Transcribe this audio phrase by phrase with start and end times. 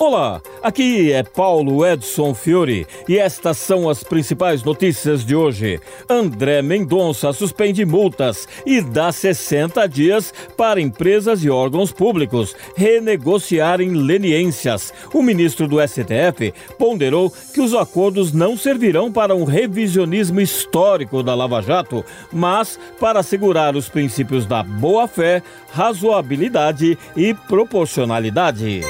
[0.00, 5.80] Olá, aqui é Paulo Edson Fiore e estas são as principais notícias de hoje.
[6.08, 14.94] André Mendonça suspende multas e dá 60 dias para empresas e órgãos públicos renegociarem leniências.
[15.12, 21.34] O ministro do STF ponderou que os acordos não servirão para um revisionismo histórico da
[21.34, 28.82] Lava Jato, mas para assegurar os princípios da boa-fé, razoabilidade e proporcionalidade.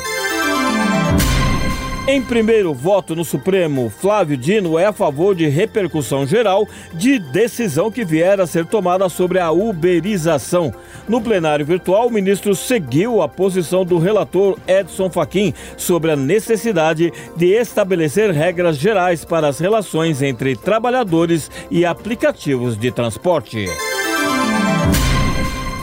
[2.10, 7.90] Em primeiro voto no Supremo, Flávio Dino é a favor de repercussão geral de decisão
[7.90, 10.72] que vier a ser tomada sobre a uberização.
[11.06, 17.12] No plenário virtual, o ministro seguiu a posição do relator Edson Fachin sobre a necessidade
[17.36, 23.66] de estabelecer regras gerais para as relações entre trabalhadores e aplicativos de transporte.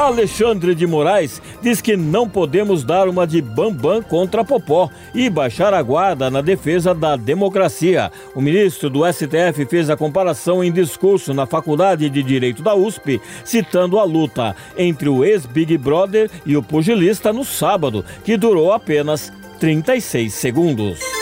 [0.05, 5.73] Alexandre de Moraes diz que não podemos dar uma de bambam contra Popó e baixar
[5.73, 8.11] a guarda na defesa da democracia.
[8.35, 13.19] O ministro do STF fez a comparação em discurso na Faculdade de Direito da USP,
[13.43, 19.33] citando a luta entre o ex-Big Brother e o pugilista no sábado, que durou apenas
[19.59, 21.14] 36 segundos.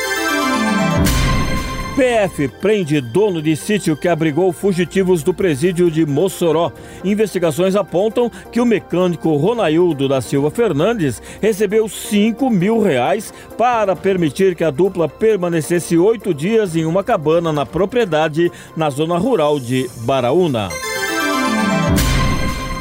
[1.96, 6.72] PF prende dono de sítio que abrigou fugitivos do presídio de Mossoró.
[7.04, 14.56] Investigações apontam que o mecânico Ronaildo da Silva Fernandes recebeu 5 mil reais para permitir
[14.56, 19.88] que a dupla permanecesse oito dias em uma cabana na propriedade na zona rural de
[19.98, 20.70] Baraúna.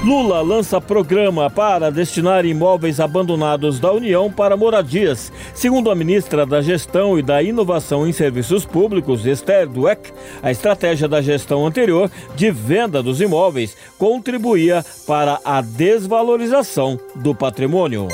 [0.05, 5.33] Lula lança programa para destinar imóveis abandonados da União para moradias.
[5.55, 11.06] Segundo a ministra da Gestão e da Inovação em Serviços Públicos, Esther Dweck, a estratégia
[11.06, 18.09] da gestão anterior de venda dos imóveis contribuía para a desvalorização do patrimônio.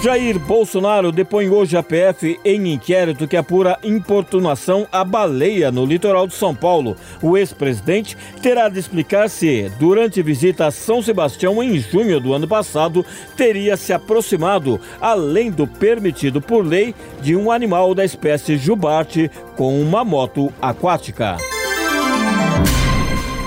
[0.00, 6.28] Jair Bolsonaro depõe hoje a PF em inquérito que apura importunação à baleia no litoral
[6.28, 6.96] de São Paulo.
[7.20, 12.46] O ex-presidente terá de explicar se, durante visita a São Sebastião em junho do ano
[12.46, 13.04] passado,
[13.36, 19.82] teria se aproximado, além do permitido por lei, de um animal da espécie jubarte com
[19.82, 21.36] uma moto aquática.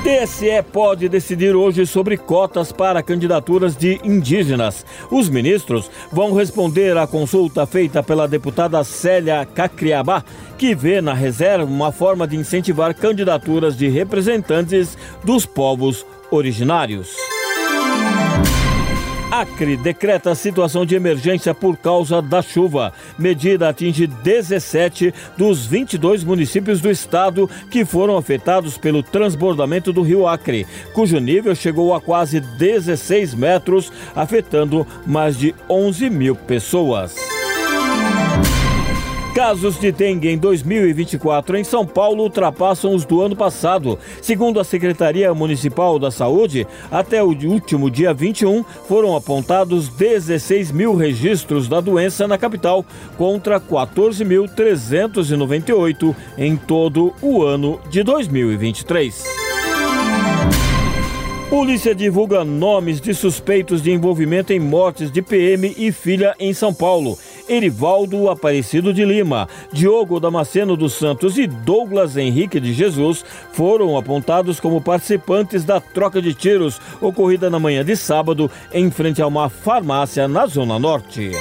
[0.03, 4.83] TSE pode decidir hoje sobre cotas para candidaturas de indígenas.
[5.11, 10.23] Os ministros vão responder à consulta feita pela deputada Célia Cacriabá,
[10.57, 17.40] que vê na reserva uma forma de incentivar candidaturas de representantes dos povos originários.
[19.31, 22.91] Acre decreta situação de emergência por causa da chuva.
[23.17, 30.27] Medida atinge 17 dos 22 municípios do estado que foram afetados pelo transbordamento do rio
[30.27, 37.30] Acre, cujo nível chegou a quase 16 metros, afetando mais de 11 mil pessoas.
[39.33, 43.97] Casos de dengue em 2024 em São Paulo ultrapassam os do ano passado.
[44.21, 50.97] Segundo a Secretaria Municipal da Saúde, até o último dia 21 foram apontados 16 mil
[50.97, 52.85] registros da doença na capital,
[53.17, 59.39] contra 14.398 em todo o ano de 2023.
[61.51, 66.73] Polícia divulga nomes de suspeitos de envolvimento em mortes de PM e filha em São
[66.73, 67.19] Paulo.
[67.47, 74.59] Erivaldo Aparecido de Lima, Diogo Damasceno dos Santos e Douglas Henrique de Jesus foram apontados
[74.59, 79.49] como participantes da troca de tiros ocorrida na manhã de sábado em frente a uma
[79.49, 81.31] farmácia na Zona Norte.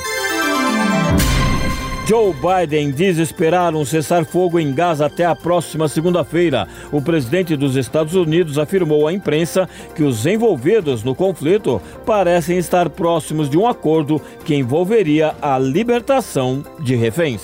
[2.10, 6.66] Joe Biden diz esperar um cessar-fogo em Gaza até a próxima segunda-feira.
[6.90, 12.90] O presidente dos Estados Unidos afirmou à imprensa que os envolvidos no conflito parecem estar
[12.90, 17.42] próximos de um acordo que envolveria a libertação de reféns.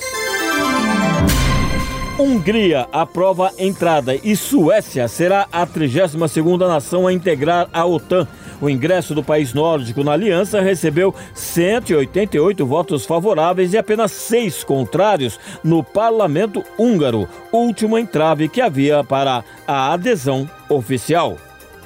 [2.19, 8.27] Hungria aprova entrada e Suécia será a 32ª nação a integrar a OTAN.
[8.59, 15.39] O ingresso do país nórdico na aliança recebeu 188 votos favoráveis e apenas seis contrários
[15.63, 21.37] no parlamento húngaro, último entrave que havia para a adesão oficial.